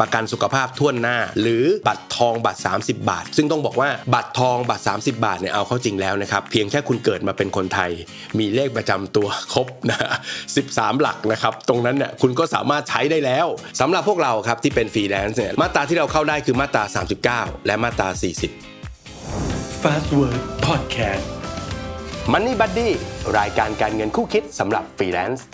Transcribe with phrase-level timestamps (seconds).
[0.00, 7.90] ประกันสุขภาพทั่วหน้า หรือบัตรทองบัตร 30 บาท ซึ่งต้องบอกว่าบัตรทองบัตร 30 บาทเนี่ยเอาเข้าจริงแล้วนะครับ เพียงแค่คุณเกิดมาเป็นคนไทย
[8.38, 9.98] มีเลขประจำตัวครบนะ
[10.52, 13.46] 13 หลักนะครับ ตรงนั้นเนี่ยคุณก็สามารถใช้ได้แล้ว
[13.80, 16.84] สำหรับพวกเราครับที่เป็นฟรีแลนซ์เนี่ยมาตราที่เราเข้าได้คือมาตรา
[17.54, 18.08] 39 และมาตรา
[18.90, 21.24] 40 Fast Word Podcast
[22.32, 22.90] Money Buddy
[23.38, 25.46] รายการการเงินคู่คิดสำหรับฟรีแลนซ์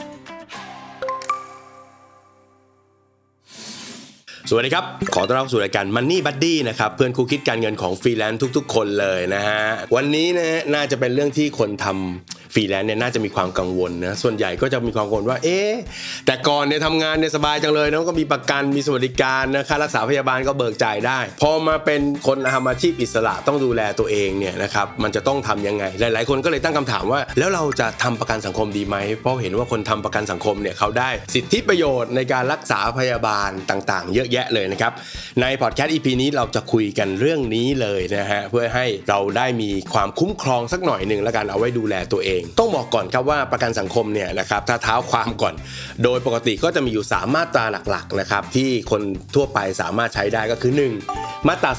[4.52, 9.62] สวัสดีครับ ขอต้อนรับสู่รายการ Money Buddy นะครับ เพื่อนคู่คิดการเงินของฟรีแลนซ์ทุกๆ คนเลยนะฮะ
[9.96, 15.58] วันนี้นะฮะน่าจะเป็นเรื่องที่คนทำ ฟรีแลนซ์เนี่ยน่าจะมีความกังวลนะส่วนใหญ่ก็จะมีความกังวลว่า เอ๊
[16.26, 34.92] แต่ก่อนเนี่ยทำงานเนี่ยสบายจังเลยนะก็มีประกันมีสวัสดิการนะค่ารักษาพยาบาลก็เบิกจ่ายได้ พอมาเป็นคนทำอาชีพอิสระต้องดูแลตัวเองเนี่ยนะครับมันจะต้องทำยังไง หลาย ๆ คนก็เลยตั้งคำถามว่า แล้วเราจะทำประกันสังคมดีไหมเพราะเห็นว่าคนทำประกันสังคมเนี่ยเขาได้สิทธิประโยชน์ในการรักษาพยาบาลต่าง ๆ เยอะแยะเลยนะครับ
[35.40, 45.54] ในพอดแคสต์ EP นี้เราจะคุยกันเรื่องนี้เลยนะฮะเพื่อให้เราได้มีความคุ้มครองสักหน่อยหนึ่งแล้วกันเอาไว้ดูแลตัวเองต้องบอกก่อนครับว่าประกันสังคมเนี่ยนะครับถ้าเท้าความก่อน
[46.04, 49.02] โดยปกติก็จะมีอยู่ 3 มาตราหลักๆนะครับที่คน
[49.34, 50.72] ทั่วไปสามารถใช้ได้ก็คือ
[51.08, 51.70] 1 มาตรา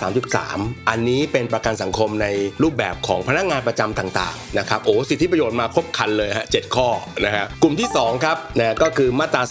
[0.42, 2.28] 33 อันนี้เป็นประกันสังคมใน
[2.64, 6.90] รูปแบบของพนักงานประจำต่างๆนะครับโอ้สิทธิประโยชน์มาครบคันเลยฮะเข้อ
[7.26, 9.42] นะฮะกลุ่มที่ 2 ครับนะก็คือมาตรา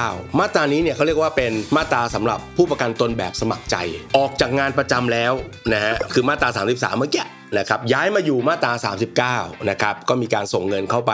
[0.00, 3.76] 39 มาตรานี้เนี่ยเขาเรียกว่าเป็นมาตราสำหรับผู้ประกันตนแบบสมัครใจ
[4.16, 5.32] ออกจากงานประจำแล้ว
[5.72, 7.24] นะฮะคือมาตรา 33 เมื่อกี้
[7.58, 8.72] นะครับย้ายมาอยู่มาตรา
[9.56, 11.12] 39นะครับก็มีการส่งเงินเข้าไป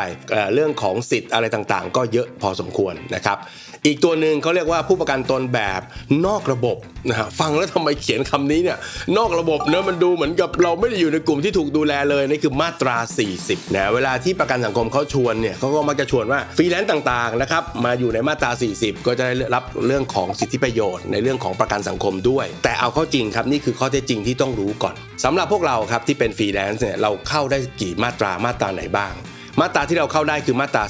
[0.55, 3.39] เรื่องของสิทธิ์อะไรต่างๆ ก็เยอะพอสมควรนะครับ
[3.87, 5.81] อีกตัวหนึ่งเขาเรียกว่าผู้ประกันตนแบบ
[6.27, 6.77] นอกระบบ
[7.09, 8.79] นะฮะฟังแล้วทำไมเขียนคำนี้เนี่ย
[9.17, 12.97] นอกระบบเนอะมันดูเหมือนกับเราไม่ได้อยู่ในกลุ่มที่ถูกดูแลเลยนี่คือมาตรา
[13.37, 24.95] 40นะเวลาที่ประกันสังคมเขาชวนเนี่ยเขาก็มักจะชวนว่าฟรีแลนซ์ต่างๆนะครับมาอยู่ในมาตรา 40 ก็จะได้รับเรื่องของสิทธิประโยชน์ในเรื่องของประกันสังคมด้วย แต่เอาเข้าจริงครับนี่คือข้อเท็จจริงที่ต้องรู้ก่อน
[25.25, 29.15] สำหรับพวกเราครับที่เป็นฟรีแลนซ์เนี่ยเราเข้าได้กี่มาตรามาตราไหนบ้าง
[29.61, 30.85] มาตราที่เราเข้าได้คือมาตรา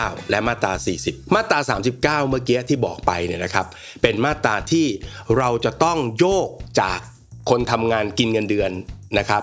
[0.00, 0.72] 39 และมาตรา
[1.04, 1.58] 40 มาตรา
[1.90, 3.66] 39 เมื่อกี้ที่บอกไปเนี่ยนะครับ
[4.02, 4.86] เป็นมาตราที่
[5.38, 6.48] เราจะต้องโยก
[6.80, 6.98] จาก
[7.50, 8.70] คนทำงานกินเงินเดือน
[9.18, 9.42] นะครับ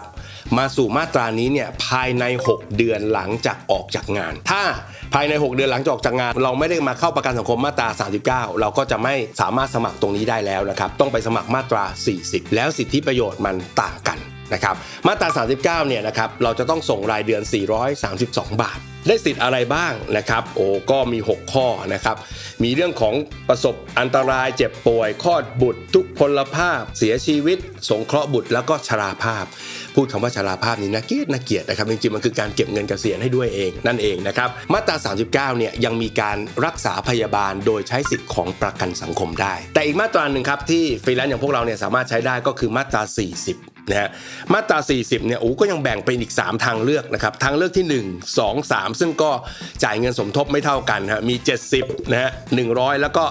[0.57, 4.63] มาสู่มาตรานี้เนี่ยภายใน 6 เดือนหลังจากออกจากงาน ถ้า
[5.13, 7.87] ภายใน 6 เดือนหลังจากออกจากงาน เราไม่ได้มาเข้าประกันสังคมมาตรา
[8.23, 11.83] 39 เราก็จะไม่สามารถสมัครตรงนี้ได้แล้วนะครับ ต้องไปสมัครมาตรา
[12.19, 14.19] 40 แล้วสิทธิประโยชน์มันต่างกัน
[14.53, 14.75] นะครับ
[15.07, 15.29] มาตรา
[15.61, 17.41] 39 เนี่ยนะครับเราจะต้องส่งรายเดือน
[18.01, 22.15] 432 บาท ได้สิทธิ์อะไรบ้างนะครับโอ้ก็มี 6 ข้อนะครับ
[22.63, 23.15] มีเรื่องของ
[23.49, 27.57] ประสบอันตรายเจ็บป่วยคลอดบุตร ทุกพลภาพ เสียชีวิต
[27.89, 29.45] สงเคราะห์บุตรแล้วก็ชราภาพ
[29.95, 34.95] พูดคำว่าชราภาพนี่น่าเกียดน่าเกียดนะครับจริงๆมันคือการเก็บเงินเกษียณให้ด้วยเองนั่นเองนะครับมาตรา
[35.29, 43.01] 39 เนี่ยยังมีการรักษาพยาบาลโดยใช้สิทธิ์ของประกันสังคมได้ แต่อีกมาตราหนึ่งครับที่ฟรีแลนซ์อย่างพวกเราเนี่ยสามารถใช้ได้ก็คือมาตรา
[43.41, 44.09] 40 นะฮะ
[44.53, 49.31] มาตรา 40เนี่ยโอ้ก็ยังแบ่งเป็นอีก 3 ทางเลือกนะครับทางเลือกที่ 1 2 3 ซึ่งก็
[49.83, 51.35] จ่ายเงินสมทบไม่เท่ากันฮะมี
[51.73, 52.31] 70นะฮะ
[52.65, 53.23] 100 แล้วก็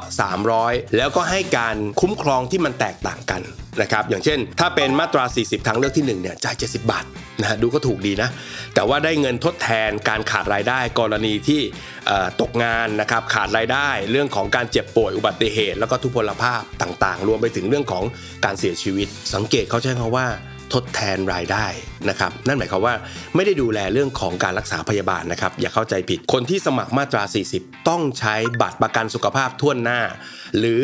[0.44, 3.42] 300 แล้วก็ให้การคุ้มครองที่มันแตกต่างกัน
[3.82, 7.04] นะครับอย่างเช่น ถ้าเป็นมาตรา 40 ทางเลือกที่1เนี่ยจ่าย 70 บาท
[7.40, 8.28] นะฮะดูก็ถูกดีนะ
[8.74, 11.60] แต่ว่าได้เงินทดแทนการขาดรายได้กรณีที่
[12.40, 18.04] ตกงานนะครับขาดรายได้เรื่องของการเจ็บป่วยอุบัติเหตุ แล้วก็ทุพพลภาพต่างๆ รวมไปถึงเรื่องของ
[18.44, 20.26] การเสียชีวิต สังเกตเขาใช้คำว่า
[20.74, 21.66] ทดแทนรายได้
[22.08, 22.94] นะครับนั่นหมายความว่า
[23.36, 27.22] ไม่ได้ดูแลเรื่องของการรักษาพยาบาลนะครับอย่าเข้าใจผิดคนที่สมัครมาตรา
[27.56, 30.00] 40 ต้องใช้บัตรประกันสุขภาพทั่วหน้า
[30.58, 30.82] หรือ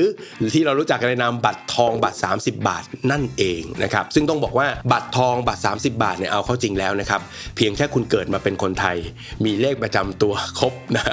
[0.55, 7.21] ที่เรารู้จักกันในนามบัตรทองบัตร 30 บาทนั่นเองนะครับซึ่งต้องบอกว่าบัตรทองบัตร 30 บาทเนี่ยเอาเข้าจริงแล้วนะครับ
[7.57, 8.97] เพียงแค่คุณเกิดมาเป็นคนไทย
[9.45, 11.05] มีเลขประจำตัวครบนะ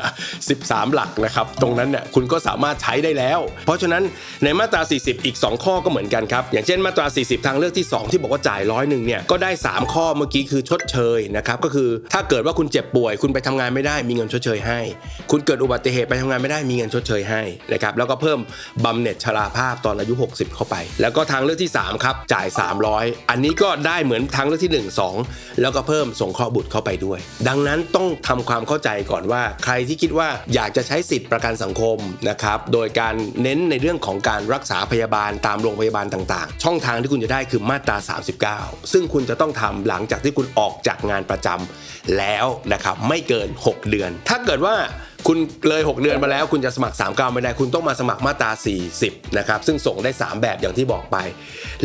[0.44, 4.04] 13 หลักนะครับตรงนั้นเนี่ยคุณก็สามารถใช้ได้แล้ว เพราะฉะนั้น
[4.44, 14.80] ในมาตรา 40 อีก 2 ข้อก็เหมือนกันครับอย่างเช่นมาตรา 40 ทางเลือกที่ 2 ที่บอกว่าจ่ายร้อยหนึ่งเนี่ยก็ได้ 3 ข้อเมื่อกี้คือชดเชยนะครับก็คือถ้าเกิดว่าคุณเจ็บป่วย คุณไปทำงานไม่ได้มีเงินชดเชยให้
[15.32, 17.42] คุณเกิดอุบัติเหตุไปทำงานไม่ได้มีเงินชดเชยให้
[17.72, 18.40] นะครับแล้วก็เพิ่ม
[18.86, 22.48] บำเหน็จชราภาพตอนอายุ 60 เข้าไป แล้วก็ทางเลือกที่ 3 ครับ จ่าย
[22.90, 31.98] 300 อันนี้ก็ได้เหมือนทางเลือกที่ 1 2 แล้วก็เพิ่มส่งเคราะห์บุตรเข้าไปด้วย ดังนั้นต้องทำความเข้าใจก่อนว่า ใครที่คิดว่าอยากจะใช้สิทธิ์ประกันสังคม
[32.30, 37.98] นะครับโดยการเน้นในเรื่องของการรักษาพยาบาลตามโรงพยาบาลต่างๆ ช่องทางที่คุณจะได้คือมาตรา
[38.32, 38.53] 39
[38.92, 44.76] ซึ่งคุณจะต้องทำหลังจากที่คุณออกจากงานประจำแล้วนะครับไม่เกิน 6 เดือน ถ้าเกิดว่า
[45.28, 45.38] คุณ
[45.70, 48.52] เลย 6 เดือนมาแล้วคุณจะสมัคร39ไม่ได้คุณต้องมาสมัครมาตรา
[48.94, 51.18] 40 นะครับ ซึ่งส่งได้ 3 แบบอย่างที่บอกไป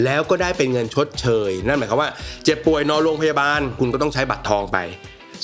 [0.04, 2.10] แล้วก็ได้เป็นเงินชดเชย นั่นหมายความว่า
[2.44, 4.78] เจ็บป่วยนอนโรงพยาบาล คุณก็ต้องใช้บัตรทองไป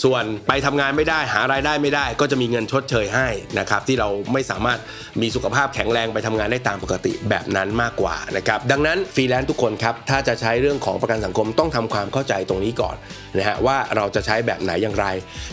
[0.02, 4.78] ส่วนไปทำงานไม่ได้หารายได้ไม่ได้ ก็จะมีเงินชดเชยให้นะครับที่เราไม่สามารถ
[5.20, 12.96] มีสุขภาพแข็งแรงไปทำงานได้ตามปกติแบบนั้นมากกว่านะครับดังนั้นฟรีแลนซ์ทุกคนครับถ้าจะใช้เรื่องของประกันสังคมต้องทำความเข้าใจตรงนี้ก่อน
[13.36, 15.06] นะฮะว่าเราจะใช้แบบไหนอย่างไร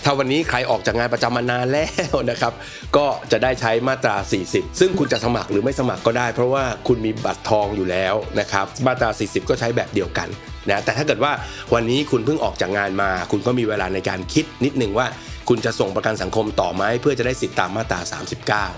[0.04, 2.54] ถ้าวันนี้ใครออกจากงานประจำมานานแล้วนะครับ
[2.98, 4.16] ก็จะได้ใช้มาตรา
[4.48, 10.30] 40 ซึ่งคุณจะสมัครหรือไม่สมัครก็ได้ เพราะว่าคุณมีบัตรทองอยู่แล้วนะครับมาตรา 40 ก็ใช้แบบเดียวกัน
[10.70, 11.32] นะแต่ถ้าเกิดว่า
[11.74, 15.08] วันนี้คุณเพิ่งออกจากงานมา คุณก็มีเวลาในการคิดนิดนึงว่า
[15.50, 18.00] คุณจะส่งประกันสังคมต่อไหมเพื่อจะได้สิทธิตามมาตรา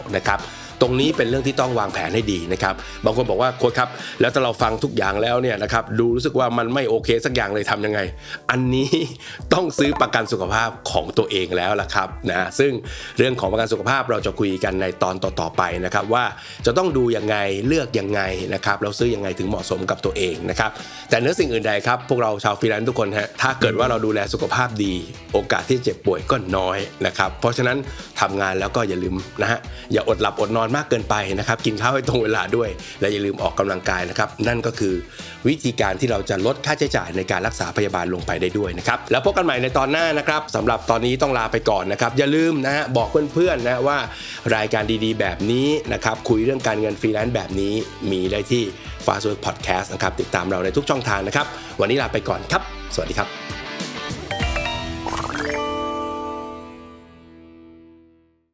[0.04, 0.40] 39 นะครับ
[0.82, 2.74] ตรงนี้เป็นเรื่องที่ต้องวางแผนให้ดีนะครับ
[3.06, 3.90] บางคนบอกว่าโค้ชครับ
[4.22, 8.00] แล้วถ้าเราฟังทุกอย่างแล้วเนี่ยนะครับดูรู้สึกว่ามันไม่โอเคสักอย่างเลยทำยังไง
[8.52, 8.90] อันนี้
[9.54, 12.72] ต้องซื้อประกันสุขภาพของตัวเองแล้วล่ะครับนะซึ่ง
[13.18, 16.26] เรื่องของประกันสุขภาพเราจะคุยกันในตอนต่อๆไปนะครับว่า
[16.66, 17.36] จะต้องดูยังไง
[17.68, 18.22] เลือกยังไง
[18.54, 20.72] นะครับแล้วซื้อยังไงถึงเหมาะสมกับตัวเองนะครับ
[21.10, 24.94] แต่เนื้อสิ่งอื่นใดครับพวกเราชาวฟรีแลนซ์ทุกคนฮะถ้าเกิดว่าเราดูแลสุขภาพดี
[25.34, 27.78] โอกาสที่เจ็บป่วยก็น้อยนะครับเพราะฉะนั้น
[28.22, 29.60] ทำงานแล้วก็อย่าลืมนะฮะ
[29.94, 32.70] อย่าอดหลับอดนอนมากเกินไปนะครับ กินข้าวให้ตรงเวลาด้วย
[33.02, 34.94] และอย่าลืมออกกำลังกายนะครับ นั่นก็คือ
[35.48, 43.98] วิธีการที่เราจะลดค่าใช้จ่ายในการรักษาพยาบาลลงไปได้ด้วยนะครับ แล้วพบกันใหม่ในตอนหน้านะครับสำหรับตอนนี้ต้องลาไปก่อนนะครับ อย่าลืมนะฮะบอกเพื่อนๆนะว่า
[44.56, 47.74] รายการดีๆ แบบนี้นะครับ คุยเรื่องการเงินฟรีแลนซ์แบบนี้
[48.12, 48.64] มีได้ที่
[49.06, 51.46] Fast Work Podcast นะครับ ติดตามเราในทุกช่องทางนะครับ
[51.80, 52.62] วันนี้ลาไปก่อนครับ
[52.96, 53.63] สวัสดีครับ